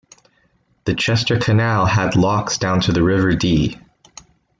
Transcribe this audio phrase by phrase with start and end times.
[0.85, 3.79] The Chester Canal had locks down to the River Dee.